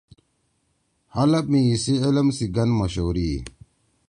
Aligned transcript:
حلب 1.15 1.45
می 1.51 1.61
ایِسی 1.67 1.93
علم 2.05 2.27
سی 2.37 2.45
گن 2.55 2.69
مشہوری 2.79 3.25
ہی۔ 3.31 3.39